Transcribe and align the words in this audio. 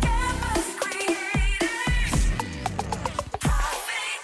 Campus 0.00 0.74
Creators. 0.80 2.14
Coffee 3.40 4.18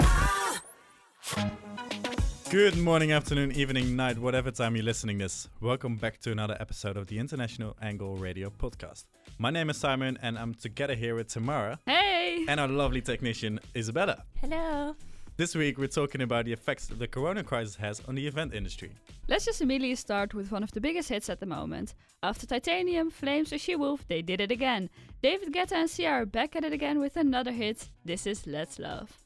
Good 2.50 2.76
morning, 2.76 3.12
afternoon, 3.12 3.52
evening, 3.52 3.94
night, 3.94 4.18
whatever 4.18 4.50
time 4.50 4.74
you're 4.74 4.84
listening 4.84 5.18
this. 5.18 5.48
Welcome 5.60 5.94
back 5.94 6.18
to 6.22 6.32
another 6.32 6.56
episode 6.58 6.96
of 6.96 7.06
the 7.06 7.20
International 7.20 7.76
Angle 7.80 8.16
Radio 8.16 8.50
Podcast. 8.50 9.04
My 9.38 9.50
name 9.50 9.70
is 9.70 9.76
Simon 9.76 10.18
and 10.22 10.36
I'm 10.36 10.54
together 10.54 10.94
here 10.96 11.14
with 11.14 11.28
Tamara 11.28 11.78
Hey! 11.86 12.44
and 12.48 12.58
our 12.58 12.66
lovely 12.66 13.00
technician 13.00 13.60
Isabella. 13.76 14.24
Hello! 14.40 14.96
This 15.38 15.54
week 15.54 15.76
we're 15.76 15.88
talking 15.88 16.22
about 16.22 16.46
the 16.46 16.54
effects 16.54 16.86
that 16.86 16.98
the 16.98 17.06
corona 17.06 17.44
crisis 17.44 17.76
has 17.76 18.00
on 18.08 18.14
the 18.14 18.26
event 18.26 18.54
industry. 18.54 18.92
Let's 19.28 19.44
just 19.44 19.60
immediately 19.60 19.94
start 19.94 20.32
with 20.32 20.50
one 20.50 20.62
of 20.62 20.72
the 20.72 20.80
biggest 20.80 21.10
hits 21.10 21.28
at 21.28 21.40
the 21.40 21.46
moment. 21.46 21.94
After 22.22 22.46
Titanium, 22.46 23.10
Flames, 23.10 23.52
and 23.52 23.60
She 23.60 23.76
Wolf, 23.76 24.08
they 24.08 24.22
did 24.22 24.40
it 24.40 24.50
again. 24.50 24.88
David 25.22 25.52
Guetta 25.52 25.72
and 25.72 25.90
Sia 25.90 26.08
are 26.08 26.24
back 26.24 26.56
at 26.56 26.64
it 26.64 26.72
again 26.72 27.00
with 27.00 27.18
another 27.18 27.52
hit. 27.52 27.90
This 28.02 28.26
is 28.26 28.46
Let's 28.46 28.78
Love. 28.78 29.18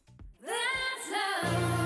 That's 0.42 1.44
love. 1.44 1.79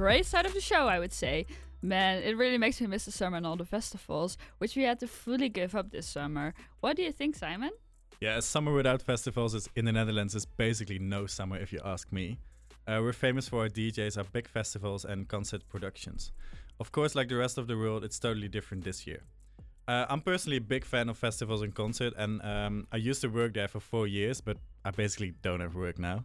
Great 0.00 0.24
side 0.24 0.46
of 0.46 0.54
the 0.54 0.62
show, 0.62 0.88
I 0.88 0.98
would 0.98 1.12
say. 1.12 1.44
Man, 1.82 2.22
it 2.22 2.34
really 2.34 2.56
makes 2.56 2.80
me 2.80 2.86
miss 2.86 3.04
the 3.04 3.12
summer 3.12 3.36
and 3.36 3.46
all 3.46 3.56
the 3.56 3.66
festivals, 3.66 4.38
which 4.56 4.74
we 4.74 4.84
had 4.84 4.98
to 5.00 5.06
fully 5.06 5.50
give 5.50 5.74
up 5.74 5.90
this 5.90 6.06
summer. 6.06 6.54
What 6.80 6.96
do 6.96 7.02
you 7.02 7.12
think, 7.12 7.36
Simon? 7.36 7.72
Yeah, 8.18 8.38
a 8.38 8.42
summer 8.42 8.72
without 8.72 9.02
festivals 9.02 9.54
is 9.54 9.68
in 9.76 9.84
the 9.84 9.92
Netherlands 9.92 10.34
is 10.34 10.46
basically 10.46 10.98
no 10.98 11.26
summer 11.26 11.58
if 11.58 11.70
you 11.70 11.80
ask 11.84 12.10
me. 12.12 12.38
Uh, 12.86 13.00
we're 13.02 13.12
famous 13.12 13.46
for 13.46 13.60
our 13.60 13.68
DJs, 13.68 14.16
our 14.16 14.24
big 14.24 14.48
festivals, 14.48 15.04
and 15.04 15.28
concert 15.28 15.68
productions. 15.68 16.32
Of 16.78 16.92
course, 16.92 17.14
like 17.14 17.28
the 17.28 17.36
rest 17.36 17.58
of 17.58 17.66
the 17.66 17.76
world, 17.76 18.02
it's 18.02 18.18
totally 18.18 18.48
different 18.48 18.84
this 18.84 19.06
year. 19.06 19.20
Uh, 19.86 20.06
I'm 20.08 20.22
personally 20.22 20.56
a 20.56 20.66
big 20.74 20.86
fan 20.86 21.10
of 21.10 21.18
festivals 21.18 21.60
and 21.60 21.74
concert, 21.74 22.14
and 22.16 22.40
um, 22.42 22.86
I 22.90 22.96
used 22.96 23.20
to 23.20 23.28
work 23.28 23.52
there 23.52 23.68
for 23.68 23.80
four 23.80 24.06
years, 24.06 24.40
but 24.40 24.56
I 24.82 24.92
basically 24.92 25.34
don't 25.42 25.60
have 25.60 25.74
work 25.74 25.98
now. 25.98 26.24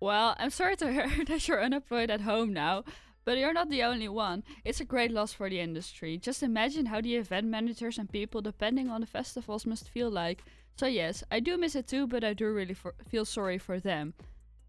Well, 0.00 0.34
I'm 0.40 0.50
sorry 0.50 0.74
to 0.76 0.92
hear 0.96 1.08
that 1.26 1.46
you're 1.46 1.62
unemployed 1.62 2.10
at 2.10 2.22
home 2.22 2.52
now, 2.52 2.82
but 3.24 3.38
you're 3.38 3.52
not 3.52 3.70
the 3.70 3.82
only 3.82 4.08
one. 4.08 4.42
It's 4.64 4.80
a 4.80 4.84
great 4.84 5.10
loss 5.10 5.32
for 5.32 5.48
the 5.48 5.60
industry. 5.60 6.18
Just 6.18 6.42
imagine 6.42 6.86
how 6.86 7.00
the 7.00 7.16
event 7.16 7.46
managers 7.46 7.98
and 7.98 8.10
people 8.10 8.40
depending 8.40 8.88
on 8.90 9.00
the 9.00 9.06
festivals 9.06 9.66
must 9.66 9.88
feel 9.88 10.10
like. 10.10 10.44
So 10.76 10.86
yes, 10.86 11.22
I 11.30 11.40
do 11.40 11.56
miss 11.56 11.74
it 11.76 11.86
too, 11.86 12.06
but 12.06 12.24
I 12.24 12.34
do 12.34 12.52
really 12.52 12.74
for- 12.74 12.94
feel 13.08 13.24
sorry 13.24 13.58
for 13.58 13.78
them. 13.78 14.14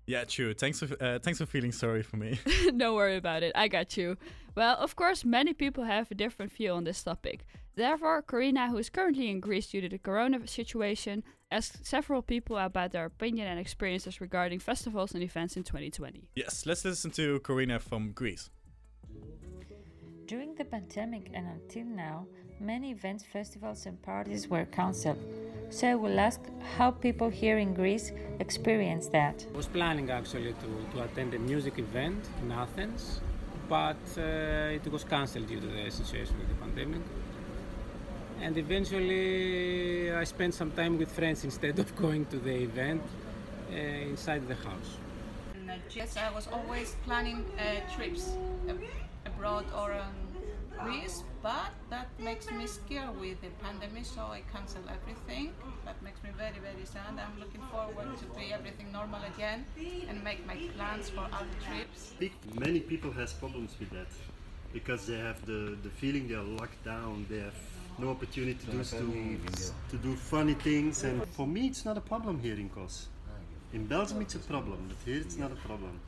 Yeah, 0.05 0.25
true. 0.25 0.53
Thanks 0.53 0.79
for 0.79 0.87
uh, 1.01 1.19
thanks 1.19 1.39
for 1.39 1.45
feeling 1.45 1.71
sorry 1.71 2.03
for 2.03 2.17
me. 2.17 2.39
Don't 2.77 2.95
worry 2.95 3.15
about 3.15 3.43
it. 3.43 3.53
I 3.55 3.67
got 3.67 3.95
you. 3.95 4.17
Well, 4.55 4.75
of 4.77 4.95
course, 4.95 5.23
many 5.23 5.53
people 5.53 5.85
have 5.85 6.11
a 6.11 6.15
different 6.15 6.51
view 6.51 6.71
on 6.71 6.83
this 6.83 7.01
topic. 7.01 7.45
Therefore, 7.75 8.21
Karina, 8.21 8.69
who 8.69 8.77
is 8.77 8.89
currently 8.89 9.29
in 9.29 9.39
Greece 9.39 9.67
due 9.67 9.81
to 9.81 9.89
the 9.89 9.97
corona 9.97 10.45
situation, 10.47 11.23
asked 11.51 11.85
several 11.87 12.21
people 12.21 12.57
about 12.57 12.91
their 12.91 13.05
opinion 13.05 13.47
and 13.47 13.59
experiences 13.59 14.21
regarding 14.21 14.59
festivals 14.59 15.13
and 15.13 15.23
events 15.23 15.57
in 15.57 15.63
2020. 15.63 16.29
Yes, 16.35 16.65
let's 16.67 16.85
listen 16.85 17.09
to 17.11 17.39
Corina 17.39 17.81
from 17.81 18.11
Greece. 18.11 18.51
During 20.27 20.53
the 20.55 20.65
pandemic 20.65 21.31
and 21.33 21.47
until 21.47 21.85
now, 21.85 22.27
many 22.59 22.91
events, 22.91 23.23
festivals, 23.23 23.85
and 23.87 24.01
parties 24.01 24.47
were 24.47 24.65
cancelled. 24.65 25.17
So 25.73 25.89
I 25.89 25.95
will 25.95 26.19
ask 26.19 26.39
how 26.77 26.91
people 26.91 27.29
here 27.29 27.57
in 27.57 27.73
Greece 27.73 28.11
experience 28.39 29.07
that. 29.07 29.43
I 29.51 29.57
was 29.57 29.65
planning 29.65 30.11
actually 30.11 30.53
to, 30.53 30.69
to 30.91 31.03
attend 31.03 31.33
a 31.33 31.39
music 31.39 31.79
event 31.79 32.23
in 32.43 32.51
Athens, 32.51 33.21
but 33.67 33.97
uh, 34.15 34.77
it 34.77 34.87
was 34.91 35.03
cancelled 35.03 35.47
due 35.47 35.59
to 35.59 35.65
the 35.65 35.89
situation 35.89 36.37
with 36.37 36.47
the 36.49 36.55
pandemic. 36.63 37.01
And 38.39 38.55
eventually, 38.55 40.11
I 40.13 40.23
spent 40.25 40.53
some 40.53 40.69
time 40.69 40.99
with 40.99 41.11
friends 41.11 41.43
instead 41.43 41.79
of 41.79 41.95
going 42.03 42.27
to 42.27 42.37
the 42.37 42.55
event 42.69 43.01
uh, 43.71 43.75
inside 43.75 44.47
the 44.47 44.55
house. 44.55 44.97
Yes, 45.89 46.17
I 46.17 46.29
was 46.35 46.47
always 46.53 46.95
planning 47.03 47.45
uh, 47.57 47.91
trips 47.95 48.37
abroad 49.25 49.65
or 49.75 49.93
um, 49.93 50.22
Greece, 50.81 51.23
but 51.41 51.71
that 51.89 52.07
makes 52.19 52.49
me 52.51 52.67
scared 52.67 53.19
with 53.19 53.41
the 53.41 53.49
pandemic, 53.63 54.05
so 54.05 54.21
I 54.21 54.41
cancel 54.51 54.81
everything. 54.89 55.53
That 55.85 56.01
makes 56.01 56.21
me 56.23 56.29
very, 56.37 56.59
very 56.59 56.85
sad. 56.85 57.13
I'm 57.17 57.39
looking 57.39 57.61
forward 57.71 58.17
to 58.17 58.25
be 58.39 58.53
everything 58.53 58.91
normal 58.91 59.21
again 59.35 59.65
and 60.09 60.23
make 60.23 60.45
my 60.45 60.55
plans 60.75 61.09
for 61.09 61.25
other 61.31 61.55
trips. 61.65 62.13
Big, 62.19 62.33
many 62.59 62.79
people 62.79 63.11
has 63.11 63.33
problems 63.33 63.75
with 63.79 63.89
that 63.91 64.07
because 64.73 65.05
they 65.05 65.17
have 65.17 65.45
the, 65.45 65.77
the 65.83 65.89
feeling 65.89 66.27
they 66.27 66.35
are 66.35 66.43
locked 66.43 66.83
down. 66.83 67.25
They 67.29 67.39
have 67.39 67.55
no 67.99 68.09
opportunity 68.09 68.65
to, 68.65 68.83
to, 68.83 69.73
to 69.91 69.97
do 69.97 70.15
funny 70.15 70.55
things. 70.55 71.03
And 71.03 71.25
for 71.29 71.45
me, 71.45 71.67
it's 71.67 71.85
not 71.85 71.97
a 71.97 72.01
problem 72.01 72.39
here 72.39 72.55
in 72.55 72.69
Kos. 72.69 73.07
In 73.73 73.85
Belgium, 73.87 74.21
it's 74.21 74.35
a 74.35 74.39
problem, 74.39 74.85
but 74.87 74.97
here 75.05 75.19
it's 75.19 75.37
not 75.37 75.51
a 75.51 75.55
problem. 75.55 75.99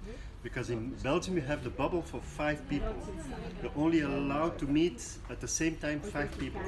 Because 0.46 0.70
in 0.70 0.92
Belgium, 1.02 1.36
you 1.38 1.42
have 1.42 1.64
the 1.64 1.72
bubble 1.72 2.04
for 2.04 2.22
five 2.22 2.60
people. 2.70 2.96
You're 3.64 3.72
only 3.76 4.02
allowed 4.02 4.60
to 4.60 4.66
meet 4.68 5.02
at 5.32 5.42
the 5.42 5.48
same 5.48 5.76
time 5.78 6.00
five 6.00 6.30
people. 6.38 6.62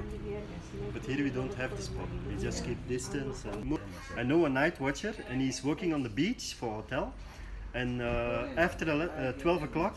But 0.94 1.06
here 1.06 1.24
we 1.24 1.29
don't 1.29 1.53
have 1.53 1.77
this 1.77 1.88
problem. 1.88 2.19
We 2.27 2.41
just 2.41 2.65
keep 2.65 2.79
distance. 2.88 3.45
And 3.45 3.77
I 4.18 4.24
know 4.24 4.45
a 4.45 4.50
night 4.50 4.81
watcher, 4.81 5.13
and 5.29 5.39
he's 5.39 5.63
working 5.63 5.94
on 5.94 6.01
the 6.01 6.09
beach 6.09 6.56
for 6.59 6.69
hotel. 6.81 7.13
And 7.75 8.01
uh, 8.01 8.47
after 8.57 8.85
uh, 8.89 9.33
12 9.33 9.63
o'clock, 9.69 9.95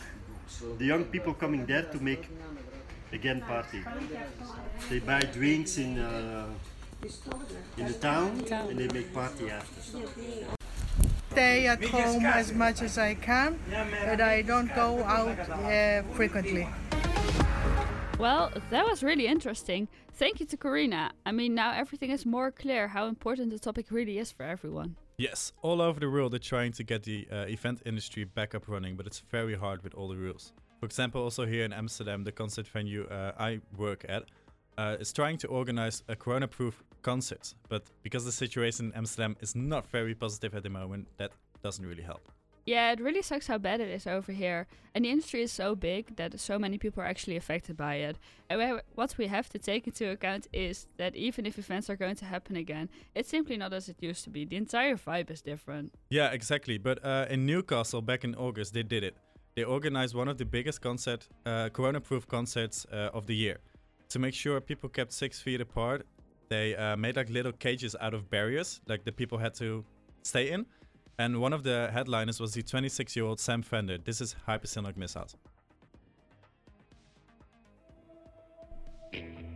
the 0.77 0.85
young 0.85 1.05
people 1.05 1.33
coming 1.33 1.65
there 1.65 1.85
to 1.85 1.99
make 2.03 2.29
again 3.13 3.41
party. 3.41 3.83
They 4.91 4.99
buy 4.99 5.21
drinks 5.21 5.79
in 5.79 5.99
uh, 5.99 6.45
in 7.79 7.87
the 7.87 7.95
town, 7.95 8.45
and 8.69 8.79
they 8.79 8.89
make 8.89 9.15
party 9.15 9.49
after. 9.49 10.60
Stay 11.31 11.67
at 11.67 11.83
home 11.85 12.27
as 12.27 12.53
much 12.53 12.83
as 12.83 12.99
I 12.99 13.15
can, 13.15 13.59
but 14.05 14.21
I 14.21 14.43
don't 14.43 14.75
go 14.75 15.03
out 15.05 15.39
uh, 15.39 16.03
frequently. 16.15 16.69
Well, 18.19 18.53
that 18.71 18.85
was 18.85 19.03
really 19.03 19.27
interesting. 19.27 19.89
Thank 20.15 20.41
you 20.41 20.47
to 20.47 20.57
Karina. 20.57 21.13
I 21.25 21.33
mean, 21.33 21.55
now 21.55 21.73
everything 21.73 22.11
is 22.11 22.27
more 22.27 22.51
clear 22.51 22.89
how 22.89 23.07
important 23.07 23.51
the 23.51 23.59
topic 23.59 23.87
really 23.91 24.19
is 24.19 24.31
for 24.31 24.43
everyone. 24.43 24.97
Yes, 25.17 25.53
all 25.63 25.81
over 25.81 26.01
the 26.01 26.11
world 26.11 26.33
they're 26.33 26.39
trying 26.39 26.73
to 26.73 26.85
get 26.85 27.05
the 27.05 27.27
uh, 27.33 27.47
event 27.49 27.83
industry 27.87 28.25
back 28.25 28.55
up 28.55 28.69
running, 28.69 28.97
but 28.97 29.07
it's 29.07 29.21
very 29.31 29.55
hard 29.55 29.83
with 29.83 29.95
all 29.95 30.09
the 30.09 30.17
rules. 30.17 30.53
For 30.81 30.87
example, 30.87 31.23
also 31.23 31.47
here 31.47 31.65
in 31.65 31.73
Amsterdam, 31.73 32.25
the 32.25 32.33
concert 32.33 32.67
venue 32.67 33.05
uh, 33.05 33.33
I 33.39 33.61
work 33.77 34.05
at 34.09 34.25
uh, 34.81 34.97
is 35.01 35.13
trying 35.13 35.39
to 35.39 35.49
organize 35.49 36.03
a 36.09 36.17
corona-proof 36.17 36.83
concert, 37.03 37.55
but 37.69 37.83
because 38.03 38.25
the 38.25 38.33
situation 38.45 38.87
in 38.87 38.93
Amsterdam 39.01 39.37
is 39.41 39.55
not 39.55 39.85
very 39.93 40.15
positive 40.15 40.53
at 40.59 40.63
the 40.63 40.71
moment, 40.71 41.07
that 41.19 41.31
doesn't 41.63 41.87
really 41.91 42.03
help. 42.03 42.23
Yeah, 42.67 42.93
it 42.93 43.01
really 43.01 43.23
sucks 43.23 43.47
how 43.47 43.59
bad 43.59 43.81
it 43.81 43.89
is 43.89 44.07
over 44.07 44.33
here. 44.33 44.67
And 44.95 45.05
the 45.05 45.11
industry 45.11 45.43
is 45.43 45.53
so 45.53 45.75
big 45.75 46.17
that 46.17 46.39
so 46.39 46.59
many 46.59 46.79
people 46.79 47.03
are 47.03 47.11
actually 47.11 47.37
affected 47.37 47.77
by 47.77 47.95
it. 48.09 48.17
And 48.49 48.59
we- 48.61 48.81
what 48.95 49.17
we 49.19 49.27
have 49.29 49.49
to 49.49 49.59
take 49.59 49.87
into 49.87 50.11
account 50.11 50.47
is 50.53 50.87
that 50.97 51.13
even 51.17 51.47
if 51.47 51.59
events 51.59 51.91
are 51.91 51.97
going 51.97 52.17
to 52.17 52.25
happen 52.25 52.57
again, 52.57 52.89
it's 53.15 53.31
simply 53.31 53.57
not 53.57 53.73
as 53.73 53.89
it 53.89 53.97
used 54.11 54.25
to 54.25 54.31
be. 54.31 54.45
The 54.45 54.57
entire 54.57 54.97
vibe 54.97 55.31
is 55.31 55.43
different. 55.43 55.95
Yeah, 56.11 56.33
exactly. 56.33 56.79
But 56.79 56.99
uh, 57.05 57.35
in 57.35 57.47
Newcastle 57.47 58.03
back 58.03 58.25
in 58.25 58.35
August, 58.35 58.73
they 58.73 58.85
did 58.85 59.03
it. 59.05 59.15
They 59.57 59.65
organized 59.65 60.15
one 60.15 60.31
of 60.31 60.37
the 60.37 60.45
biggest 60.45 60.81
concert, 60.81 61.29
uh, 61.47 61.71
corona-proof 61.71 62.27
concerts 62.29 62.87
uh, 62.93 63.19
of 63.19 63.27
the 63.27 63.35
year. 63.35 63.59
To 64.11 64.19
make 64.19 64.35
sure 64.35 64.61
people 64.61 64.89
kept 64.89 65.13
six 65.13 65.41
feet 65.41 65.61
apart, 65.61 66.05
they 66.49 66.75
uh, 66.75 66.97
made 66.97 67.15
like 67.15 67.31
little 67.31 67.53
cages 67.53 67.95
out 68.01 68.13
of 68.13 68.29
barriers, 68.29 68.81
like 68.89 69.05
the 69.05 69.13
people 69.13 69.39
had 69.39 69.55
to 69.55 69.85
stay 70.23 70.51
in. 70.51 70.67
And 71.19 71.41
one 71.41 71.53
of 71.53 71.63
the 71.63 71.91
headliners 71.93 72.41
was 72.41 72.53
the 72.53 72.63
26-year-old 72.63 73.39
Sam 73.39 73.63
Fender. 73.63 73.99
This 73.99 74.21
is 74.21 74.35
Hypersonic 74.49 74.97
Missiles. 74.97 75.37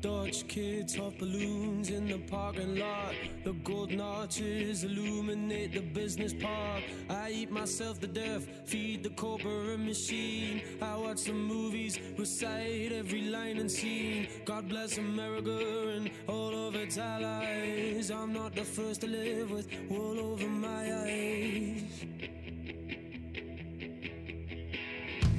Dutch 0.05 0.47
kids 0.49 0.99
off 0.99 1.17
balloons 1.19 1.89
in 1.89 2.06
the 2.06 2.19
parking 2.19 2.77
lot. 2.77 3.15
The 3.43 3.55
golden 3.65 4.03
arches 4.03 4.85
illuminate 4.85 5.73
the 5.73 5.81
business 5.81 6.35
park. 6.35 6.83
I 7.09 7.31
eat 7.31 7.51
myself 7.51 8.01
to 8.01 8.06
death, 8.06 8.47
feed 8.67 9.03
the 9.03 9.09
corporate 9.09 9.81
machine. 9.81 10.61
I 10.83 10.95
watch 10.97 11.25
the 11.25 11.33
movies, 11.33 11.99
recite 12.19 12.93
every 12.93 13.23
line 13.23 13.56
and 13.56 13.71
scene. 13.71 14.29
God 14.45 14.69
bless 14.69 14.99
America 14.99 15.59
and 15.97 16.11
all 16.29 16.69
of 16.69 16.75
its 16.75 16.99
allies. 16.99 18.11
I'm 18.11 18.35
not 18.35 18.55
the 18.55 18.65
first 18.65 19.01
to 19.01 19.06
live 19.06 19.53
with 19.53 19.69
wool 19.89 20.21
over 20.21 20.47
my 20.47 20.85
eyes. 21.06 22.05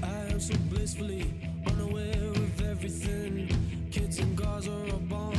I 0.01 0.33
am 0.33 0.39
so 0.39 0.55
blissfully 0.71 1.31
unaware 1.67 2.31
of 2.31 2.61
everything. 2.63 3.64
Kids 3.95 4.19
in 4.19 4.35
Gaza 4.35 4.71
are 4.71 4.99
bombed, 5.07 5.34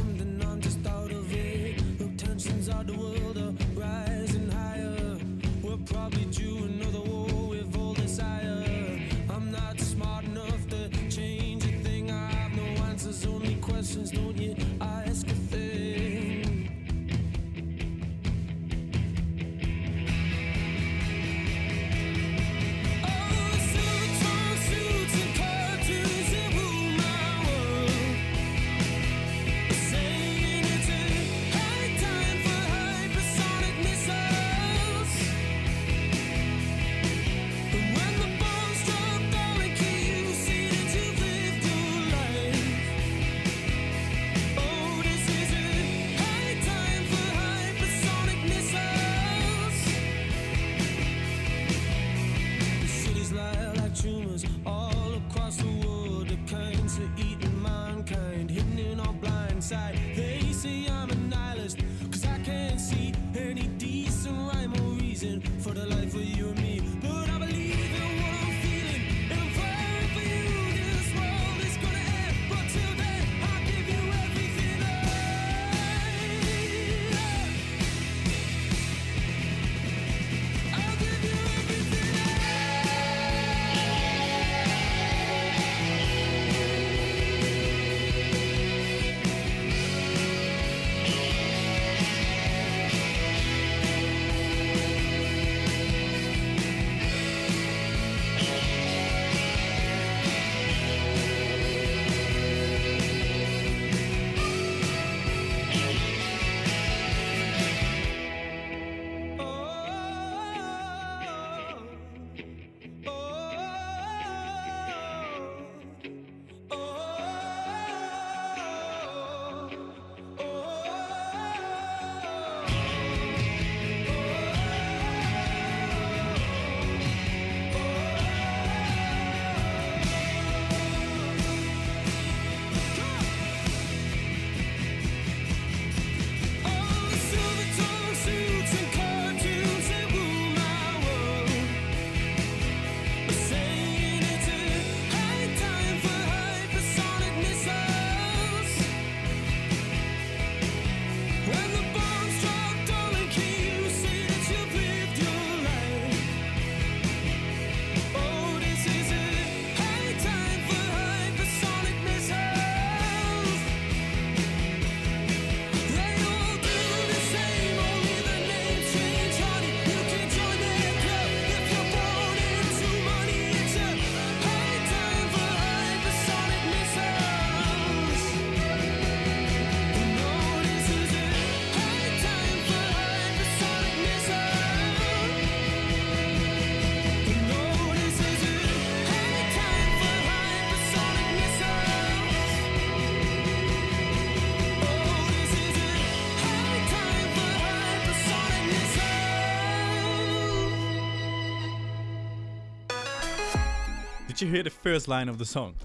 Did 204.37 204.49
you 204.49 204.53
hear 204.53 204.63
the 204.65 204.69
first 204.69 205.09
line 205.09 205.31
of 205.31 205.39
the 205.39 205.47
song? 205.47 205.77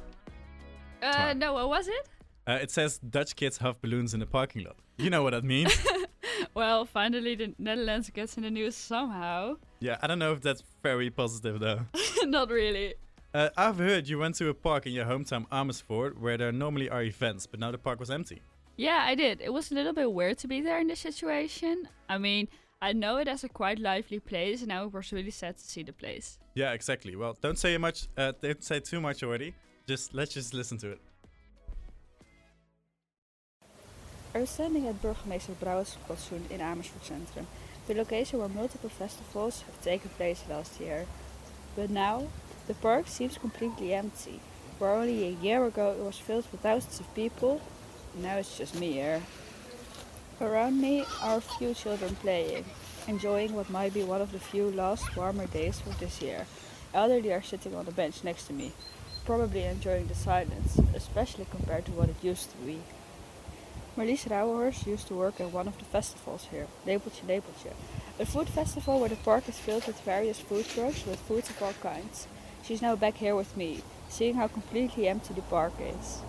Uh, 1.02 1.34
no, 1.38 1.54
what 1.54 1.70
was 1.70 1.88
it? 1.88 2.10
Uh, 2.46 2.60
it 2.62 2.70
says 2.70 2.98
Dutch 2.98 3.38
kids 3.38 3.56
huff 3.56 3.80
balloons 3.82 4.14
in 4.14 4.20
the 4.20 4.26
parking 4.26 4.66
lot. 4.66 4.76
You 4.98 5.10
know 5.10 5.24
what 5.24 5.32
that 5.32 5.46
means? 5.46 5.74
Well, 6.54 6.84
finally 6.84 7.36
the 7.36 7.54
Netherlands 7.58 8.10
gets 8.10 8.36
in 8.36 8.44
the 8.44 8.52
news 8.52 8.76
somehow. 8.76 9.56
yeah, 9.80 9.98
I 10.02 10.08
don't 10.08 10.20
know 10.20 10.34
if 10.34 10.42
that's 10.42 10.64
very 10.84 11.10
positive 11.10 11.62
though. 11.62 11.86
Not 12.24 12.50
really. 12.50 12.96
Uh, 13.34 13.50
I've 13.56 13.78
heard 13.78 14.10
you 14.10 14.20
went 14.20 14.36
to 14.36 14.50
a 14.50 14.54
park 14.54 14.86
in 14.86 14.92
your 14.92 15.06
hometown 15.06 15.46
Amersfoort 15.50 16.20
where 16.20 16.38
there 16.38 16.52
normally 16.52 16.90
are 16.90 17.04
events, 17.04 17.48
but 17.48 17.62
now 17.62 17.72
the 17.72 17.78
park 17.78 18.02
was 18.02 18.12
empty. 18.12 18.42
Yeah, 18.76 19.02
I 19.06 19.16
did. 19.16 19.40
It 19.40 19.54
was 19.54 19.72
a 19.72 19.76
little 19.76 19.94
bit 19.94 20.12
weird 20.12 20.40
to 20.40 20.48
be 20.50 20.60
there 20.60 20.80
in 20.82 20.88
this 20.88 21.00
situation. 21.00 21.88
I 22.10 22.18
mean, 22.18 22.50
I 22.84 22.94
know 22.94 23.18
it 23.18 23.28
as 23.28 23.44
a 23.44 23.50
quite 23.50 23.78
lively 23.78 24.20
place, 24.20 24.64
and 24.64 24.74
I 24.74 24.84
was 24.84 25.14
really 25.14 25.30
sad 25.30 25.56
to 25.58 25.64
see 25.64 25.84
the 25.84 25.94
place. 25.94 26.40
Yeah, 26.56 26.72
exactly. 26.72 27.16
Well, 27.16 27.38
don't 27.40 27.60
say 27.60 27.78
much. 27.78 28.08
Uh, 28.18 28.34
don't 28.42 28.64
say 28.64 28.80
too 28.80 29.00
much 29.00 29.22
already. 29.22 29.54
Just 29.88 30.16
let's 30.16 30.34
just 30.34 30.54
listen 30.54 30.80
to 30.80 30.92
it. 30.94 31.02
I'm 34.34 34.48
standing 34.48 34.88
at 34.88 35.00
Burgemeester 35.02 35.54
Brouwersplantsoen 35.62 36.50
in 36.50 36.60
Amersfoort 36.62 37.04
Centrum, 37.04 37.46
the 37.88 37.94
location 37.94 38.40
where 38.40 38.50
multiple 38.50 38.90
festivals 38.90 39.62
have 39.62 39.80
taken 39.84 40.10
place 40.12 40.44
last 40.50 40.80
year. 40.80 41.06
But 41.76 41.92
now, 41.92 42.30
the 42.68 42.74
park 42.74 43.08
seems 43.08 43.38
completely 43.38 43.94
empty. 43.94 44.40
Where 44.80 44.92
only 44.92 45.28
a 45.28 45.44
year 45.44 45.66
ago 45.66 45.92
it 45.92 46.04
was 46.04 46.18
filled 46.18 46.48
with 46.52 46.62
thousands 46.62 47.00
of 47.00 47.14
people, 47.14 47.62
now 48.16 48.38
it's 48.38 48.58
just 48.58 48.74
me 48.80 48.94
here. 48.94 49.22
Around 50.42 50.82
me 50.82 51.06
are 51.22 51.38
a 51.38 51.42
few 51.42 51.76
children 51.76 52.16
playing, 52.16 52.66
enjoying 53.08 53.54
what 53.54 53.70
might 53.70 53.94
be 53.94 54.02
one 54.02 54.24
of 54.24 54.32
the 54.32 54.40
few 54.40 54.72
last 54.72 55.16
warmer 55.16 55.46
days 55.46 55.84
of 55.86 56.00
this 56.00 56.20
year. 56.20 56.48
Elderly 56.96 57.32
are 57.32 57.44
sitting 57.44 57.76
on 57.76 57.86
the 57.86 57.92
bench 57.92 58.24
next 58.24 58.46
to 58.48 58.54
me, 58.54 58.72
probably 59.24 59.66
enjoying 59.66 60.08
the 60.08 60.16
silence, 60.16 60.80
especially 60.96 61.46
compared 61.52 61.86
to 61.86 61.92
what 61.92 62.10
it 62.10 62.24
used 62.24 62.50
to 62.50 62.58
be. 62.58 62.82
Marlies 63.96 64.28
Rauwers 64.28 64.88
used 64.88 65.08
to 65.10 65.14
work 65.14 65.40
at 65.40 65.52
one 65.52 65.68
of 65.68 65.78
the 65.78 65.86
festivals 65.86 66.48
here, 66.50 66.66
Lepeltje 66.88 67.22
Lepeltje, 67.28 67.74
a 68.20 68.26
food 68.26 68.50
festival 68.50 69.00
where 69.00 69.10
the 69.10 69.18
park 69.18 69.48
is 69.48 69.60
filled 69.60 69.86
with 69.86 70.02
various 70.02 70.40
food 70.40 70.68
trucks 70.68 71.06
with 71.06 71.20
foods 71.20 71.52
of 71.52 71.62
all 71.62 71.74
kinds. 71.84 72.26
She's 72.64 72.82
now 72.82 72.96
back 72.96 73.18
here 73.18 73.36
with 73.36 73.56
me, 73.56 73.84
seeing 74.10 74.34
how 74.34 74.48
completely 74.48 75.08
empty 75.08 75.36
the 75.36 75.44
park 75.44 75.74
is. 75.80 76.24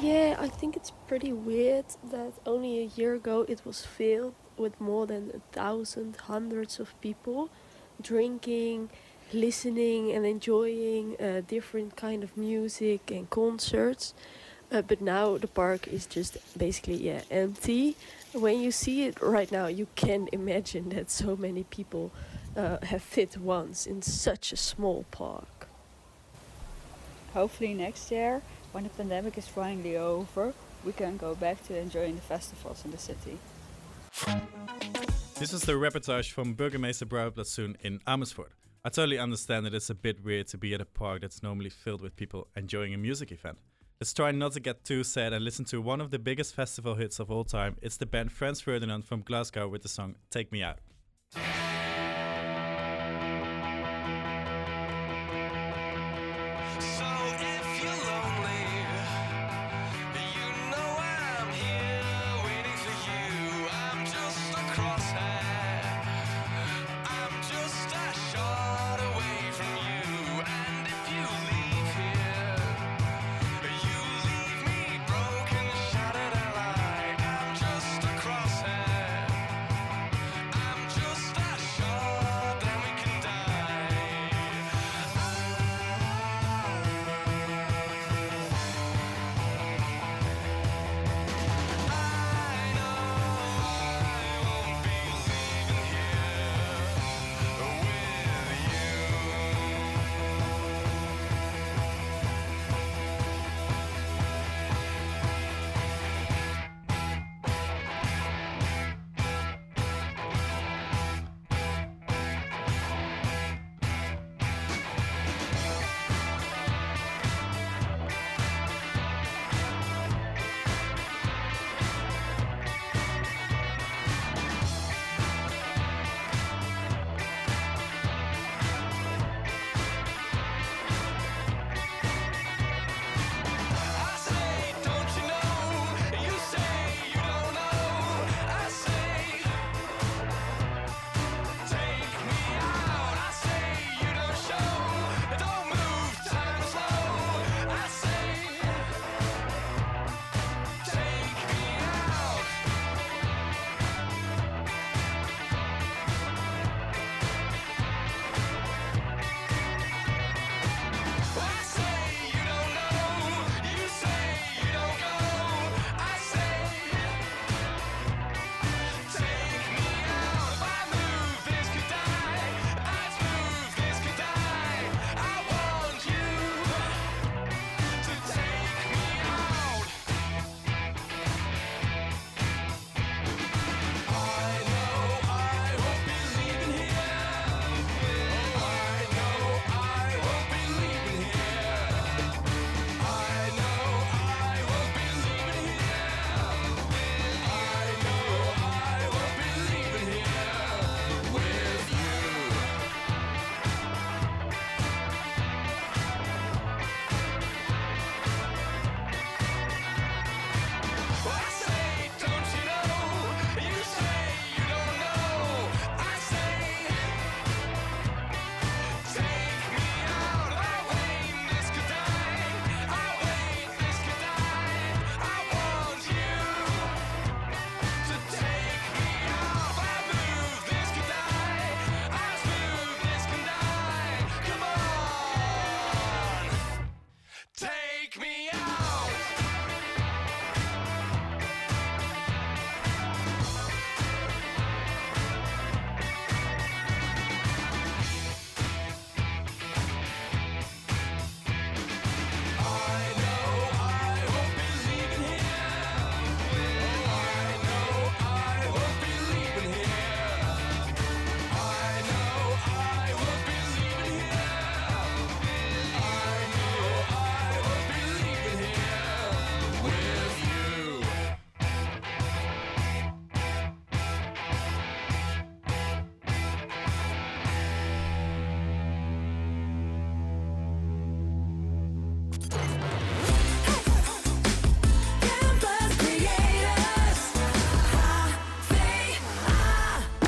Yeah, 0.00 0.36
I 0.38 0.48
think 0.48 0.76
it's 0.76 0.92
pretty 1.08 1.32
weird 1.32 1.86
that 2.10 2.32
only 2.46 2.78
a 2.80 2.84
year 2.96 3.14
ago 3.14 3.46
it 3.48 3.60
was 3.64 3.84
filled 3.84 4.34
with 4.56 4.78
more 4.80 5.06
than 5.06 5.30
a 5.34 5.40
thousand, 5.54 6.16
hundreds 6.16 6.78
of 6.78 7.00
people 7.00 7.48
drinking, 8.02 8.90
listening, 9.32 10.12
and 10.12 10.26
enjoying 10.26 11.16
uh, 11.20 11.42
different 11.46 11.96
kind 11.96 12.22
of 12.22 12.36
music 12.36 13.10
and 13.10 13.30
concerts. 13.30 14.14
Uh, 14.70 14.82
but 14.82 15.00
now 15.00 15.38
the 15.38 15.46
park 15.46 15.86
is 15.88 16.06
just 16.06 16.36
basically 16.58 16.96
yeah 16.96 17.22
empty. 17.30 17.96
When 18.32 18.60
you 18.60 18.72
see 18.72 19.04
it 19.04 19.20
right 19.22 19.50
now, 19.50 19.66
you 19.68 19.86
can 19.94 20.28
imagine 20.32 20.88
that 20.90 21.10
so 21.10 21.36
many 21.36 21.64
people 21.64 22.10
uh, 22.56 22.78
have 22.82 23.02
fit 23.02 23.36
once 23.38 23.86
in 23.86 24.02
such 24.02 24.52
a 24.52 24.56
small 24.56 25.04
park. 25.10 25.53
Hopefully 27.34 27.74
next 27.74 28.12
year, 28.12 28.40
when 28.70 28.84
the 28.84 28.90
pandemic 28.90 29.36
is 29.36 29.48
finally 29.48 29.96
over, 29.96 30.54
we 30.84 30.92
can 30.92 31.16
go 31.16 31.34
back 31.34 31.60
to 31.66 31.76
enjoying 31.76 32.14
the 32.14 32.22
festivals 32.22 32.84
in 32.84 32.92
the 32.92 32.98
city. 32.98 33.38
This 35.36 35.52
is 35.52 35.62
the 35.62 35.72
reportage 35.72 36.30
from 36.30 36.54
Burgemeester 36.54 37.06
Brouwerplantsoen 37.08 37.74
in 37.80 37.98
Amersfoort. 38.06 38.52
I 38.84 38.88
totally 38.88 39.18
understand 39.18 39.66
that 39.66 39.74
it's 39.74 39.90
a 39.90 39.94
bit 39.96 40.24
weird 40.24 40.46
to 40.48 40.58
be 40.58 40.74
at 40.74 40.80
a 40.80 40.84
park 40.84 41.22
that's 41.22 41.42
normally 41.42 41.70
filled 41.70 42.02
with 42.02 42.14
people 42.14 42.46
enjoying 42.54 42.94
a 42.94 42.98
music 42.98 43.32
event. 43.32 43.58
Let's 44.00 44.14
try 44.14 44.30
not 44.30 44.52
to 44.52 44.60
get 44.60 44.84
too 44.84 45.02
sad 45.02 45.32
and 45.32 45.44
listen 45.44 45.64
to 45.66 45.80
one 45.80 46.00
of 46.00 46.12
the 46.12 46.20
biggest 46.20 46.54
festival 46.54 46.94
hits 46.94 47.18
of 47.18 47.32
all 47.32 47.44
time. 47.44 47.76
It's 47.82 47.96
the 47.96 48.06
band 48.06 48.30
Franz 48.30 48.60
Ferdinand 48.60 49.06
from 49.06 49.22
Glasgow 49.22 49.66
with 49.66 49.82
the 49.82 49.88
song 49.88 50.14
Take 50.30 50.52
Me 50.52 50.62
Out. 50.62 50.78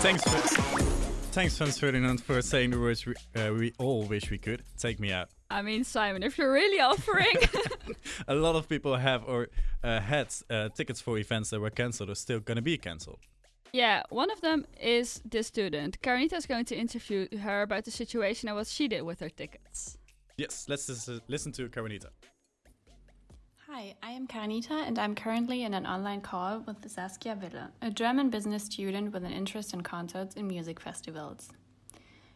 Thanks, 0.07 0.23
for, 0.23 0.39
thanks, 1.33 1.59
Franz 1.59 1.81
Ferdinand, 1.81 2.19
for 2.23 2.41
saying 2.41 2.71
the 2.71 2.79
words 2.79 3.05
we, 3.05 3.15
uh, 3.35 3.53
we 3.53 3.73
all 3.77 4.05
wish 4.05 4.31
we 4.31 4.39
could. 4.39 4.63
Take 4.79 5.01
me 5.01 5.11
out. 5.11 5.31
I 5.51 5.63
mean, 5.63 5.83
Simon, 5.83 6.23
if 6.23 6.39
you're 6.39 6.53
really 6.53 6.81
offering. 6.81 7.35
A 8.29 8.37
lot 8.37 8.55
of 8.55 8.69
people 8.69 8.95
have 8.95 9.25
or 9.25 9.49
uh, 9.83 9.99
had 9.99 10.33
uh, 10.49 10.69
tickets 10.69 11.01
for 11.01 11.19
events 11.19 11.51
that 11.51 11.59
were 11.59 11.71
cancelled 11.71 12.09
or 12.09 12.15
still 12.15 12.39
gonna 12.39 12.63
be 12.63 12.79
cancelled. 12.79 13.19
yeah, 13.73 14.05
one 14.11 14.31
of 14.31 14.41
them 14.43 14.65
is 14.81 15.21
this 15.25 15.49
student. 15.49 16.01
Karanita 16.03 16.35
is 16.35 16.47
going 16.47 16.67
to 16.67 16.77
interview 16.77 17.27
her 17.39 17.63
about 17.63 17.85
the 17.85 17.91
situation 17.91 18.49
and 18.49 18.57
what 18.57 18.69
she 18.69 18.87
did 18.87 19.03
with 19.03 19.19
her 19.19 19.29
tickets. 19.29 19.99
Yes, 20.37 20.67
let's 20.69 21.09
uh, 21.09 21.19
listen 21.27 21.51
to 21.51 21.69
Karanita. 21.69 22.11
Hi, 23.69 23.97
I 24.01 24.13
am 24.13 24.29
Karanita 24.29 24.87
and 24.87 24.97
I'm 24.97 25.17
currently 25.17 25.65
in 25.65 25.75
an 25.75 25.87
online 25.87 26.21
call 26.21 26.61
with 26.61 26.89
Saskia 26.89 27.35
Wille, 27.35 27.67
a 27.83 27.91
German 27.91 28.31
business 28.31 28.63
student 28.63 29.13
with 29.13 29.25
an 29.25 29.33
interest 29.33 29.75
in 29.75 29.81
concerts 29.81 30.37
and 30.37 30.47
music 30.47 30.79
festivals. 30.79 31.49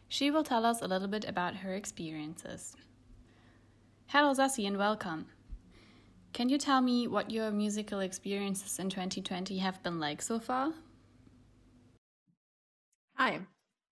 She 0.09 0.29
will 0.29 0.43
tell 0.43 0.65
us 0.65 0.81
a 0.81 0.89
little 0.89 1.07
bit 1.07 1.23
about 1.23 1.55
her 1.55 1.73
experiences. 1.73 2.75
Hello, 4.07 4.33
Sassi, 4.33 4.67
and 4.67 4.77
welcome. 4.77 5.27
Can 6.33 6.49
you 6.49 6.57
tell 6.57 6.81
me 6.81 7.07
what 7.07 7.31
your 7.31 7.49
musical 7.49 8.01
experiences 8.01 8.77
in 8.77 8.89
2020 8.89 9.57
have 9.59 9.81
been 9.83 10.01
like 10.01 10.21
so 10.21 10.37
far? 10.37 10.73
Hi. 13.15 13.39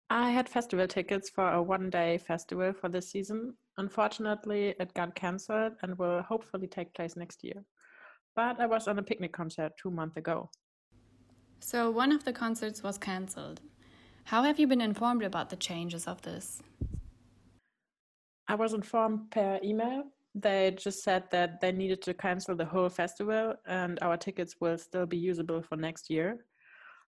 I 0.10 0.32
had 0.32 0.50
festival 0.50 0.88
tickets 0.88 1.30
for 1.30 1.50
a 1.50 1.64
one 1.64 1.90
day 1.90 2.18
festival 2.18 2.74
for 2.74 2.90
this 2.90 3.10
season. 3.10 3.56
Unfortunately, 3.80 4.76
it 4.78 4.94
got 4.94 5.16
cancelled 5.16 5.72
and 5.82 5.98
will 5.98 6.22
hopefully 6.22 6.68
take 6.68 6.94
place 6.94 7.16
next 7.16 7.46
year. 7.46 7.64
But 8.36 8.60
I 8.60 8.66
was 8.66 8.90
on 8.90 9.00
a 9.00 9.04
picnic 9.04 9.32
concert 9.32 9.72
two 9.82 9.90
months 9.90 10.18
ago. 10.18 10.50
So, 11.62 11.90
one 11.90 12.12
of 12.12 12.26
the 12.26 12.34
concerts 12.34 12.84
was 12.84 12.98
cancelled. 12.98 13.62
How 14.26 14.44
have 14.44 14.60
you 14.60 14.68
been 14.68 14.82
informed 14.82 15.24
about 15.24 15.50
the 15.50 15.56
changes 15.56 16.08
of 16.08 16.22
this? 16.24 16.62
I 18.50 18.56
was 18.56 18.74
informed 18.74 19.32
per 19.32 19.62
email. 19.64 20.04
They 20.36 20.76
just 20.78 21.02
said 21.02 21.24
that 21.32 21.62
they 21.62 21.72
needed 21.72 22.02
to 22.02 22.14
cancel 22.14 22.56
the 22.56 22.66
whole 22.66 22.90
festival 22.90 23.56
and 23.66 23.98
our 24.02 24.18
tickets 24.18 24.56
will 24.60 24.78
still 24.78 25.06
be 25.06 25.18
usable 25.18 25.62
for 25.62 25.78
next 25.78 26.10
year. 26.10 26.46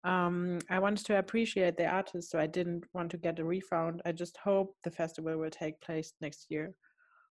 Um, 0.06 0.60
I 0.70 0.78
wanted 0.78 1.04
to 1.06 1.18
appreciate 1.18 1.76
the 1.76 1.86
artists, 1.86 2.30
so 2.30 2.38
I 2.38 2.46
didn't 2.46 2.84
want 2.94 3.10
to 3.10 3.16
get 3.16 3.40
a 3.40 3.44
refund. 3.44 4.02
I 4.06 4.12
just 4.12 4.36
hope 4.36 4.76
the 4.84 4.90
festival 4.90 5.36
will 5.36 5.50
take 5.50 5.80
place 5.80 6.12
next 6.20 6.46
year. 6.48 6.76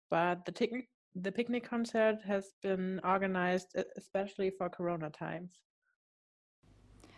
But 0.09 0.45
the, 0.47 0.53
tic- 0.53 0.89
the 1.17 1.33
picnic 1.33 1.69
concert 1.69 2.19
has 2.25 2.53
been 2.63 3.01
organized 3.03 3.77
especially 3.97 4.51
for 4.51 4.69
Corona 4.69 5.11
times. 5.11 5.51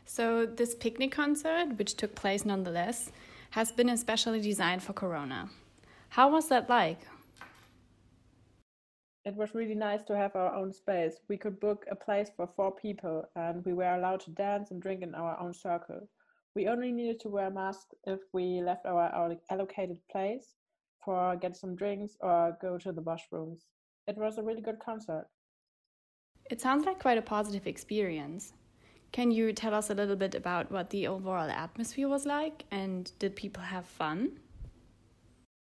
So, 0.06 0.46
this 0.46 0.74
picnic 0.74 1.12
concert, 1.12 1.78
which 1.78 1.94
took 1.94 2.14
place 2.14 2.46
nonetheless, 2.46 3.12
has 3.50 3.70
been 3.70 3.90
especially 3.90 4.40
designed 4.40 4.82
for 4.82 4.94
Corona. 4.94 5.50
How 6.08 6.30
was 6.30 6.48
that 6.48 6.70
like? 6.70 7.00
It 9.24 9.36
was 9.36 9.54
really 9.54 9.76
nice 9.76 10.02
to 10.04 10.16
have 10.16 10.34
our 10.34 10.52
own 10.52 10.72
space. 10.72 11.20
We 11.28 11.36
could 11.36 11.60
book 11.60 11.86
a 11.88 11.94
place 11.94 12.28
for 12.36 12.48
four 12.56 12.74
people 12.74 13.24
and 13.36 13.64
we 13.64 13.72
were 13.72 13.94
allowed 13.94 14.20
to 14.20 14.32
dance 14.32 14.72
and 14.72 14.82
drink 14.82 15.02
in 15.02 15.14
our 15.14 15.38
own 15.38 15.54
circle. 15.54 16.08
We 16.56 16.66
only 16.66 16.90
needed 16.90 17.20
to 17.20 17.28
wear 17.28 17.48
masks 17.48 17.94
if 18.04 18.20
we 18.32 18.60
left 18.60 18.84
our 18.84 19.08
alloc- 19.10 19.42
allocated 19.48 19.98
place 20.10 20.56
for 21.04 21.36
get 21.36 21.56
some 21.56 21.76
drinks 21.76 22.16
or 22.20 22.58
go 22.60 22.78
to 22.78 22.90
the 22.90 23.00
washrooms. 23.00 23.66
It 24.08 24.16
was 24.16 24.38
a 24.38 24.42
really 24.42 24.60
good 24.60 24.80
concert. 24.80 25.28
It 26.50 26.60
sounds 26.60 26.84
like 26.84 26.98
quite 26.98 27.16
a 27.16 27.22
positive 27.22 27.68
experience. 27.68 28.54
Can 29.12 29.30
you 29.30 29.52
tell 29.52 29.72
us 29.74 29.88
a 29.88 29.94
little 29.94 30.16
bit 30.16 30.34
about 30.34 30.72
what 30.72 30.90
the 30.90 31.06
overall 31.06 31.48
atmosphere 31.48 32.08
was 32.08 32.26
like 32.26 32.64
and 32.72 33.12
did 33.20 33.36
people 33.36 33.62
have 33.62 33.86
fun? 33.86 34.40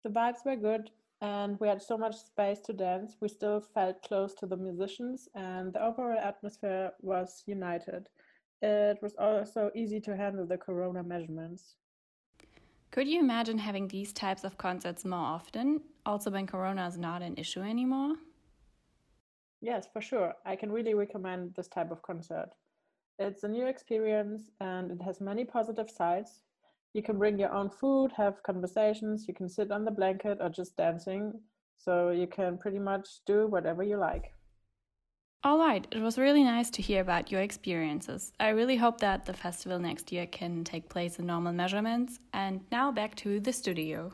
The 0.02 0.10
vibes 0.10 0.44
were 0.46 0.56
good 0.56 0.90
and 1.24 1.58
we 1.58 1.68
had 1.68 1.80
so 1.80 1.96
much 1.96 2.16
space 2.16 2.60
to 2.60 2.74
dance. 2.74 3.16
We 3.18 3.28
still 3.28 3.60
felt 3.60 4.02
close 4.02 4.34
to 4.34 4.46
the 4.46 4.58
musicians 4.58 5.26
and 5.34 5.72
the 5.72 5.82
overall 5.82 6.18
atmosphere 6.18 6.92
was 7.00 7.42
united. 7.46 8.10
It 8.60 8.98
was 9.00 9.14
also 9.18 9.70
easy 9.74 10.00
to 10.02 10.16
handle 10.16 10.46
the 10.46 10.58
corona 10.58 11.02
measurements. 11.02 11.76
Could 12.90 13.08
you 13.08 13.20
imagine 13.20 13.56
having 13.56 13.88
these 13.88 14.12
types 14.12 14.44
of 14.44 14.58
concerts 14.58 15.04
more 15.06 15.28
often, 15.36 15.80
also 16.04 16.30
when 16.30 16.46
Corona 16.46 16.86
is 16.86 16.98
not 16.98 17.22
an 17.22 17.34
issue 17.38 17.62
anymore? 17.62 18.16
Yes, 19.62 19.88
for 19.90 20.02
sure. 20.02 20.34
I 20.44 20.56
can 20.56 20.70
really 20.70 20.92
recommend 20.92 21.54
this 21.54 21.68
type 21.68 21.90
of 21.90 22.02
concert. 22.02 22.50
It's 23.18 23.44
a 23.44 23.48
new 23.48 23.66
experience 23.66 24.50
and 24.60 24.90
it 24.90 25.00
has 25.02 25.22
many 25.22 25.44
positive 25.46 25.90
sides. 25.90 26.42
You 26.94 27.02
can 27.02 27.18
bring 27.18 27.40
your 27.40 27.52
own 27.52 27.70
food, 27.70 28.12
have 28.16 28.40
conversations, 28.44 29.26
you 29.26 29.34
can 29.34 29.48
sit 29.48 29.72
on 29.72 29.84
the 29.84 29.90
blanket 29.90 30.38
or 30.40 30.48
just 30.48 30.76
dancing. 30.76 31.32
So 31.76 32.10
you 32.10 32.28
can 32.28 32.56
pretty 32.56 32.78
much 32.78 33.08
do 33.26 33.48
whatever 33.48 33.82
you 33.82 33.96
like. 33.96 34.32
All 35.42 35.58
right, 35.58 35.86
it 35.90 36.00
was 36.00 36.16
really 36.16 36.44
nice 36.44 36.70
to 36.70 36.80
hear 36.80 37.02
about 37.02 37.32
your 37.32 37.42
experiences. 37.42 38.32
I 38.38 38.50
really 38.50 38.76
hope 38.76 39.00
that 39.00 39.26
the 39.26 39.34
festival 39.34 39.78
next 39.78 40.12
year 40.12 40.26
can 40.26 40.62
take 40.62 40.88
place 40.88 41.18
in 41.18 41.26
normal 41.26 41.52
measurements. 41.52 42.20
And 42.32 42.60
now 42.70 42.92
back 42.92 43.16
to 43.16 43.40
the 43.40 43.52
studio. 43.52 44.12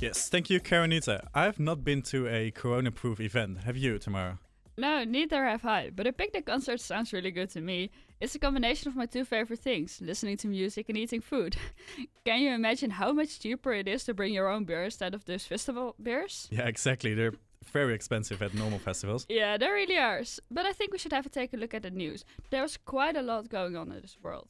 Yes, 0.00 0.28
thank 0.28 0.50
you, 0.50 0.60
Karanita. 0.60 1.26
I've 1.34 1.58
not 1.58 1.82
been 1.82 2.02
to 2.02 2.28
a 2.28 2.50
corona 2.52 2.92
proof 2.92 3.18
event. 3.18 3.64
Have 3.64 3.76
you, 3.76 3.98
Tamara? 3.98 4.38
No, 4.78 5.02
neither 5.02 5.44
have 5.44 5.64
I, 5.64 5.90
but 5.90 6.06
a 6.06 6.12
picnic 6.12 6.46
concert 6.46 6.80
sounds 6.80 7.12
really 7.12 7.32
good 7.32 7.50
to 7.50 7.60
me. 7.60 7.90
It's 8.20 8.36
a 8.36 8.38
combination 8.38 8.86
of 8.86 8.94
my 8.94 9.06
two 9.06 9.24
favorite 9.24 9.58
things 9.58 10.00
listening 10.00 10.36
to 10.36 10.46
music 10.46 10.88
and 10.88 10.96
eating 10.96 11.20
food. 11.20 11.56
Can 12.24 12.38
you 12.38 12.52
imagine 12.52 12.90
how 12.90 13.10
much 13.10 13.40
cheaper 13.40 13.72
it 13.72 13.88
is 13.88 14.04
to 14.04 14.14
bring 14.14 14.32
your 14.32 14.46
own 14.48 14.62
beer 14.62 14.84
instead 14.84 15.14
of 15.14 15.24
those 15.24 15.44
festival 15.44 15.96
beers? 16.00 16.46
Yeah, 16.52 16.68
exactly. 16.68 17.12
They're 17.12 17.34
very 17.72 17.92
expensive 17.92 18.40
at 18.40 18.54
normal 18.54 18.78
festivals. 18.78 19.26
Yeah, 19.28 19.56
there 19.56 19.74
really 19.74 19.98
are. 19.98 20.22
But 20.48 20.64
I 20.64 20.72
think 20.72 20.92
we 20.92 20.98
should 20.98 21.12
have 21.12 21.26
a 21.26 21.28
take 21.28 21.52
a 21.52 21.56
look 21.56 21.74
at 21.74 21.82
the 21.82 21.90
news. 21.90 22.24
There's 22.50 22.76
quite 22.76 23.16
a 23.16 23.22
lot 23.22 23.48
going 23.48 23.76
on 23.76 23.90
in 23.90 24.00
this 24.00 24.16
world. 24.22 24.46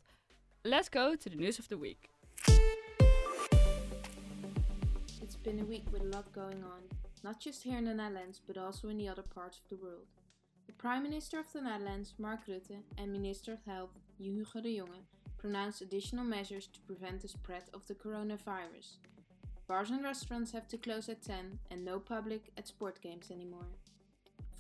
Let's 0.62 0.90
go 0.90 1.16
to 1.16 1.30
the 1.30 1.36
news 1.36 1.58
of 1.58 1.70
the 1.70 1.78
week. 1.78 2.10
It's 5.22 5.36
been 5.42 5.60
a 5.60 5.64
week 5.64 5.86
with 5.90 6.02
a 6.02 6.16
lot 6.16 6.30
going 6.34 6.62
on, 6.62 6.82
not 7.24 7.40
just 7.40 7.62
here 7.62 7.78
in 7.78 7.86
the 7.86 7.94
Netherlands, 7.94 8.42
but 8.46 8.58
also 8.58 8.90
in 8.90 8.98
the 8.98 9.08
other 9.08 9.22
parts 9.22 9.58
of 9.64 9.70
the 9.70 9.82
world. 9.82 10.04
The 10.68 10.74
Prime 10.74 11.02
Minister 11.02 11.40
of 11.40 11.50
the 11.50 11.62
Netherlands, 11.62 12.12
Mark 12.18 12.40
Rutte, 12.46 12.82
and 12.98 13.10
Minister 13.10 13.54
of 13.54 13.64
Health, 13.64 13.88
Hugo 14.18 14.60
de 14.60 14.76
Jonge, 14.76 15.06
pronounced 15.38 15.80
additional 15.80 16.24
measures 16.24 16.66
to 16.66 16.80
prevent 16.82 17.22
the 17.22 17.28
spread 17.28 17.62
of 17.72 17.86
the 17.86 17.94
coronavirus. 17.94 18.98
Bars 19.66 19.90
and 19.90 20.04
restaurants 20.04 20.52
have 20.52 20.68
to 20.68 20.76
close 20.76 21.08
at 21.08 21.22
10 21.22 21.58
and 21.70 21.84
no 21.84 21.98
public 21.98 22.52
at 22.58 22.68
sport 22.68 23.00
games 23.00 23.30
anymore. 23.30 23.66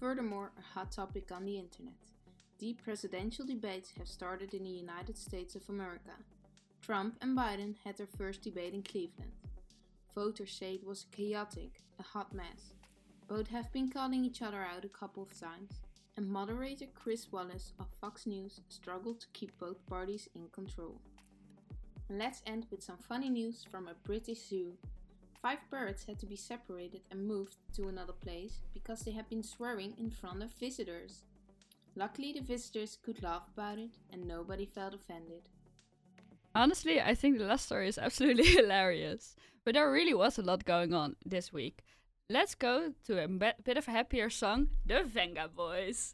Furthermore, 0.00 0.50
a 0.58 0.62
hot 0.62 0.90
topic 0.90 1.30
on 1.30 1.44
the 1.44 1.58
internet. 1.58 1.92
Deep 2.58 2.82
presidential 2.82 3.44
debates 3.44 3.92
have 3.98 4.08
started 4.08 4.54
in 4.54 4.64
the 4.64 4.70
United 4.70 5.18
States 5.18 5.54
of 5.56 5.68
America. 5.68 6.16
Trump 6.80 7.16
and 7.20 7.36
Biden 7.36 7.74
had 7.84 7.98
their 7.98 8.06
first 8.06 8.42
debate 8.42 8.72
in 8.72 8.82
Cleveland. 8.82 9.32
Voters 10.14 10.52
say 10.52 10.72
it 10.74 10.86
was 10.86 11.04
chaotic, 11.12 11.82
a 12.00 12.02
hot 12.02 12.32
mess. 12.32 12.72
Both 13.28 13.48
have 13.48 13.70
been 13.74 13.90
calling 13.90 14.24
each 14.24 14.40
other 14.40 14.64
out 14.64 14.86
a 14.86 14.88
couple 14.88 15.22
of 15.22 15.38
times, 15.38 15.82
and 16.18 16.28
moderator 16.28 16.86
Chris 16.96 17.30
Wallace 17.30 17.74
of 17.78 17.86
Fox 18.00 18.26
News 18.26 18.60
struggled 18.68 19.20
to 19.20 19.28
keep 19.32 19.56
both 19.56 19.86
parties 19.86 20.28
in 20.34 20.48
control. 20.48 21.00
Let's 22.10 22.42
end 22.44 22.66
with 22.72 22.82
some 22.82 22.96
funny 22.96 23.30
news 23.30 23.64
from 23.70 23.86
a 23.86 23.94
British 24.02 24.48
zoo. 24.48 24.72
Five 25.40 25.60
birds 25.70 26.02
had 26.02 26.18
to 26.18 26.26
be 26.26 26.34
separated 26.34 27.02
and 27.12 27.24
moved 27.24 27.54
to 27.76 27.86
another 27.86 28.14
place 28.14 28.62
because 28.74 29.02
they 29.02 29.12
had 29.12 29.28
been 29.28 29.44
swearing 29.44 29.94
in 29.96 30.10
front 30.10 30.42
of 30.42 30.52
visitors. 30.54 31.22
Luckily, 31.94 32.32
the 32.32 32.40
visitors 32.40 32.98
could 33.00 33.22
laugh 33.22 33.44
about 33.56 33.78
it 33.78 33.94
and 34.12 34.26
nobody 34.26 34.66
felt 34.66 34.94
offended. 34.94 35.42
Honestly, 36.52 37.00
I 37.00 37.14
think 37.14 37.38
the 37.38 37.44
last 37.44 37.66
story 37.66 37.86
is 37.86 37.98
absolutely 38.06 38.46
hilarious. 38.46 39.36
But 39.64 39.74
there 39.74 39.92
really 39.92 40.14
was 40.14 40.36
a 40.36 40.42
lot 40.42 40.64
going 40.64 40.92
on 40.92 41.14
this 41.24 41.52
week. 41.52 41.84
Let's 42.30 42.54
go 42.54 42.92
to 43.06 43.24
a 43.24 43.26
bit 43.26 43.78
of 43.78 43.88
a 43.88 43.90
happier 43.90 44.28
song, 44.28 44.68
The 44.84 44.96
Vengaboys. 44.96 46.12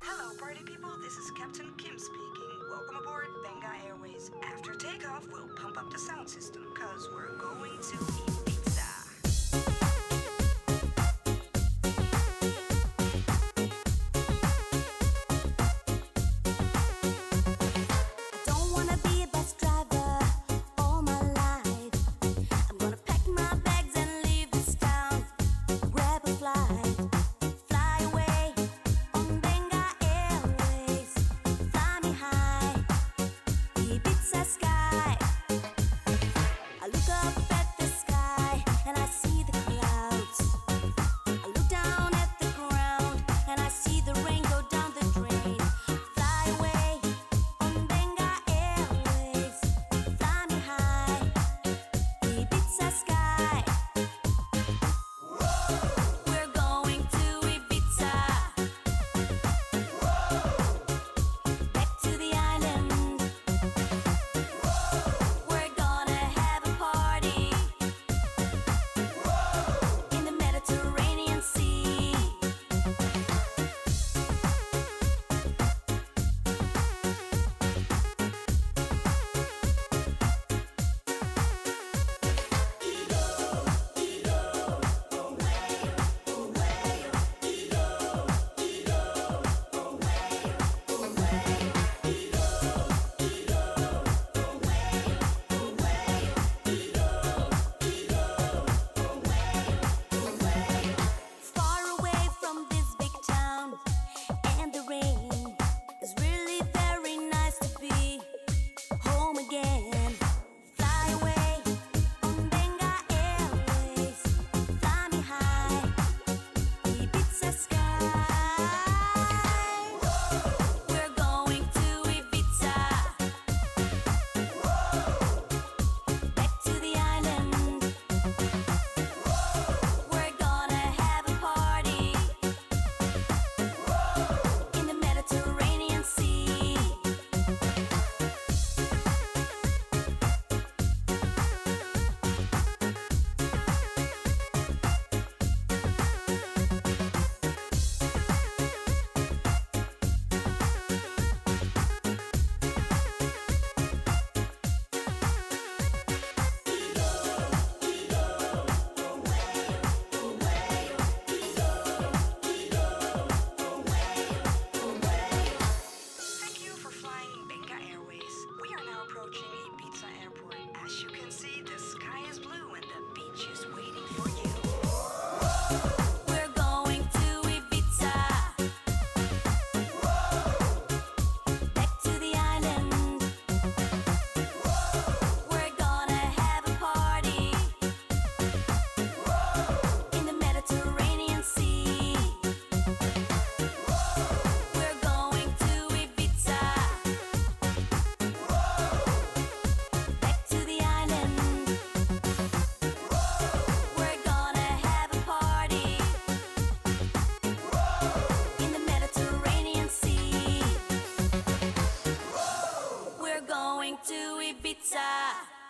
Hello, 0.00 0.30
party 0.38 0.62
people. 0.62 0.92
This 1.02 1.14
is 1.14 1.28
Captain 1.32 1.74
Kim 1.76 1.98
speaking. 1.98 2.70
Welcome 2.70 2.98
aboard 2.98 3.26
Venga 3.42 3.72
Airways. 3.84 4.30
After 4.44 4.74
takeoff, 4.74 5.26
we'll 5.32 5.48
pump 5.56 5.76
up 5.76 5.90
the 5.90 5.98
sound 5.98 6.28
system 6.28 6.64
because 6.72 7.08
we're 7.12 7.36
going 7.36 7.72
to 7.72 8.39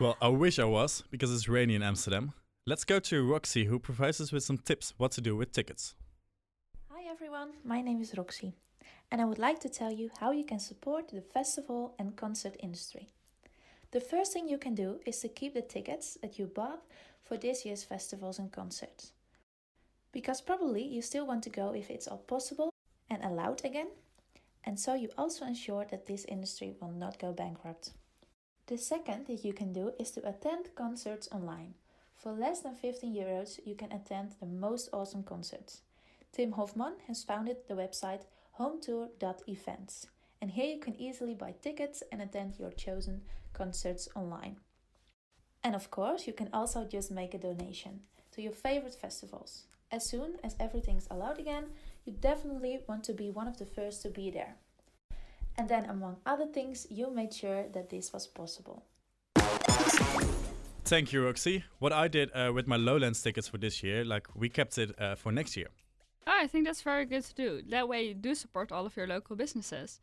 Well, 0.00 0.16
I 0.22 0.28
wish 0.28 0.58
I 0.58 0.64
was 0.64 1.04
because 1.10 1.30
it's 1.30 1.46
rainy 1.46 1.74
in 1.74 1.82
Amsterdam. 1.82 2.32
Let's 2.66 2.84
go 2.84 3.00
to 3.00 3.30
Roxy, 3.30 3.66
who 3.66 3.78
provides 3.78 4.18
us 4.18 4.32
with 4.32 4.42
some 4.42 4.56
tips 4.56 4.94
what 4.96 5.12
to 5.12 5.20
do 5.20 5.36
with 5.36 5.52
tickets. 5.52 5.94
Hi 6.88 7.02
everyone, 7.10 7.50
my 7.66 7.82
name 7.82 8.00
is 8.00 8.16
Roxy, 8.16 8.54
and 9.10 9.20
I 9.20 9.26
would 9.26 9.38
like 9.38 9.60
to 9.60 9.68
tell 9.68 9.92
you 9.92 10.08
how 10.18 10.30
you 10.30 10.42
can 10.42 10.58
support 10.58 11.10
the 11.10 11.20
festival 11.20 11.94
and 11.98 12.16
concert 12.16 12.56
industry. 12.60 13.08
The 13.90 14.00
first 14.00 14.32
thing 14.32 14.48
you 14.48 14.56
can 14.56 14.74
do 14.74 15.00
is 15.04 15.18
to 15.20 15.28
keep 15.28 15.52
the 15.52 15.60
tickets 15.60 16.16
that 16.22 16.38
you 16.38 16.46
bought 16.46 16.80
for 17.22 17.36
this 17.36 17.66
year's 17.66 17.84
festivals 17.84 18.38
and 18.38 18.50
concerts. 18.50 19.12
Because 20.12 20.40
probably 20.40 20.82
you 20.82 21.02
still 21.02 21.26
want 21.26 21.42
to 21.42 21.50
go 21.50 21.74
if 21.74 21.90
it's 21.90 22.08
all 22.08 22.24
possible 22.26 22.70
and 23.10 23.22
allowed 23.22 23.66
again, 23.66 23.88
and 24.64 24.80
so 24.80 24.94
you 24.94 25.10
also 25.18 25.44
ensure 25.44 25.84
that 25.90 26.06
this 26.06 26.24
industry 26.24 26.72
will 26.80 26.90
not 26.90 27.18
go 27.18 27.32
bankrupt. 27.34 27.90
The 28.70 28.78
second 28.78 29.26
that 29.26 29.44
you 29.44 29.52
can 29.52 29.72
do 29.72 29.90
is 29.98 30.12
to 30.12 30.28
attend 30.28 30.76
concerts 30.76 31.28
online. 31.32 31.74
For 32.16 32.30
less 32.30 32.60
than 32.60 32.76
15 32.76 33.12
euros, 33.12 33.58
you 33.66 33.74
can 33.74 33.90
attend 33.90 34.36
the 34.38 34.46
most 34.46 34.88
awesome 34.92 35.24
concerts. 35.24 35.80
Tim 36.30 36.52
Hofman 36.52 36.92
has 37.08 37.24
founded 37.24 37.56
the 37.66 37.74
website 37.74 38.26
hometour.events, 38.60 40.06
and 40.40 40.52
here 40.52 40.72
you 40.72 40.78
can 40.78 40.94
easily 40.94 41.34
buy 41.34 41.52
tickets 41.60 42.04
and 42.12 42.22
attend 42.22 42.60
your 42.60 42.70
chosen 42.70 43.22
concerts 43.52 44.08
online. 44.14 44.58
And 45.64 45.74
of 45.74 45.90
course, 45.90 46.28
you 46.28 46.32
can 46.32 46.50
also 46.52 46.84
just 46.84 47.10
make 47.10 47.34
a 47.34 47.38
donation 47.38 48.02
to 48.30 48.40
your 48.40 48.52
favorite 48.52 48.94
festivals. 48.94 49.64
As 49.90 50.08
soon 50.08 50.36
as 50.44 50.54
everything's 50.60 51.08
allowed 51.10 51.40
again, 51.40 51.70
you 52.04 52.12
definitely 52.12 52.84
want 52.86 53.02
to 53.04 53.14
be 53.14 53.30
one 53.30 53.48
of 53.48 53.58
the 53.58 53.66
first 53.66 54.02
to 54.02 54.10
be 54.10 54.30
there. 54.30 54.54
And 55.60 55.68
then, 55.68 55.90
among 55.90 56.16
other 56.24 56.46
things, 56.46 56.86
you 56.88 57.10
made 57.10 57.34
sure 57.34 57.66
that 57.74 57.90
this 57.90 58.14
was 58.14 58.26
possible. 58.26 58.82
Thank 60.86 61.12
you, 61.12 61.26
Roxy. 61.26 61.64
What 61.80 61.92
I 61.92 62.08
did 62.08 62.30
uh, 62.34 62.50
with 62.54 62.66
my 62.66 62.76
Lowlands 62.76 63.20
tickets 63.20 63.46
for 63.46 63.58
this 63.58 63.82
year, 63.82 64.02
like 64.02 64.26
we 64.34 64.48
kept 64.48 64.78
it 64.78 64.98
uh, 64.98 65.16
for 65.16 65.30
next 65.30 65.58
year. 65.58 65.68
Oh, 66.26 66.32
I 66.34 66.46
think 66.46 66.64
that's 66.64 66.80
very 66.80 67.04
good 67.04 67.24
to 67.24 67.34
do. 67.34 67.60
That 67.68 67.88
way 67.88 68.04
you 68.04 68.14
do 68.14 68.34
support 68.34 68.72
all 68.72 68.86
of 68.86 68.96
your 68.96 69.06
local 69.06 69.36
businesses. 69.36 70.00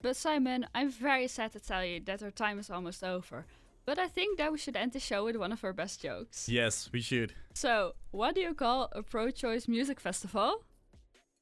But 0.00 0.14
Simon, 0.14 0.66
I'm 0.76 0.92
very 0.92 1.26
sad 1.26 1.50
to 1.54 1.58
tell 1.60 1.84
you 1.84 1.98
that 2.04 2.22
our 2.22 2.30
time 2.30 2.60
is 2.60 2.70
almost 2.70 3.02
over. 3.02 3.46
But 3.84 3.98
I 3.98 4.06
think 4.06 4.38
that 4.38 4.52
we 4.52 4.58
should 4.58 4.76
end 4.76 4.92
the 4.92 5.00
show 5.00 5.24
with 5.24 5.34
one 5.34 5.50
of 5.50 5.64
our 5.64 5.72
best 5.72 6.00
jokes. 6.00 6.48
Yes, 6.48 6.88
we 6.92 7.00
should. 7.00 7.34
So, 7.52 7.94
what 8.12 8.36
do 8.36 8.42
you 8.42 8.54
call 8.54 8.88
a 8.92 9.02
pro 9.02 9.32
choice 9.32 9.66
music 9.66 9.98
festival? 9.98 10.62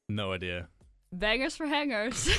No 0.09 0.33
idea. 0.33 0.69
Bangers 1.11 1.55
for 1.55 1.65
hangers. 1.65 2.25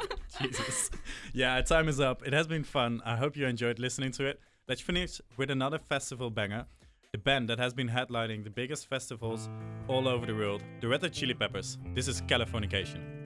Jesus. 0.40 0.90
Yeah, 1.32 1.60
time 1.62 1.88
is 1.88 2.00
up. 2.00 2.26
It 2.26 2.32
has 2.32 2.46
been 2.46 2.64
fun. 2.64 3.00
I 3.04 3.16
hope 3.16 3.36
you 3.36 3.46
enjoyed 3.46 3.78
listening 3.78 4.12
to 4.12 4.26
it. 4.26 4.40
Let's 4.68 4.80
finish 4.80 5.20
with 5.36 5.50
another 5.50 5.78
festival 5.78 6.30
banger. 6.30 6.66
The 7.12 7.18
band 7.18 7.48
that 7.50 7.58
has 7.58 7.74
been 7.74 7.88
headlining 7.88 8.44
the 8.44 8.50
biggest 8.50 8.88
festivals 8.88 9.48
all 9.88 10.06
over 10.06 10.26
the 10.26 10.34
world, 10.34 10.62
the 10.80 10.88
Red 10.88 11.02
Hot 11.02 11.12
Chili 11.12 11.34
Peppers. 11.34 11.78
This 11.94 12.06
is 12.08 12.22
Californication. 12.22 13.19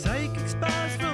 Psychic 0.00 0.48
spies 0.48 1.09